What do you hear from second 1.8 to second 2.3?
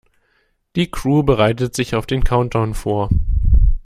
auf den